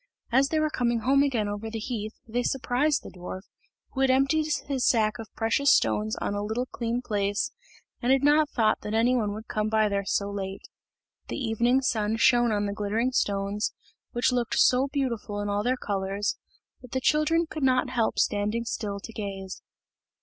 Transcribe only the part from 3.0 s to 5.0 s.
the dwarf, who had emptied his